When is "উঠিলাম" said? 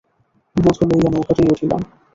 1.53-1.81